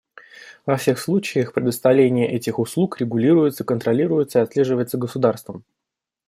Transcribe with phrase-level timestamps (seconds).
[0.65, 5.63] Во всех случаях, предоставление этих услуг регулируется, контролируется и отслеживается государством.